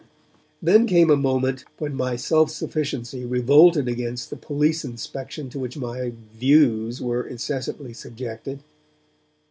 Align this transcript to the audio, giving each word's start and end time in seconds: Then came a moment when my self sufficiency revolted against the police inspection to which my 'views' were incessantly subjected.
Then 0.63 0.87
came 0.87 1.11
a 1.11 1.15
moment 1.15 1.63
when 1.77 1.93
my 1.93 2.15
self 2.15 2.49
sufficiency 2.49 3.23
revolted 3.23 3.87
against 3.87 4.31
the 4.31 4.35
police 4.35 4.83
inspection 4.83 5.47
to 5.51 5.59
which 5.59 5.77
my 5.77 6.11
'views' 6.39 6.99
were 6.99 7.21
incessantly 7.23 7.93
subjected. 7.93 8.61